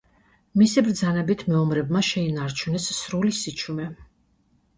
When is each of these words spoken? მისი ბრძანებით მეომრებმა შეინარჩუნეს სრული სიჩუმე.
მისი 0.61 0.83
ბრძანებით 0.87 1.43
მეომრებმა 1.51 2.01
შეინარჩუნეს 2.07 2.89
სრული 3.01 3.37
სიჩუმე. 3.43 3.87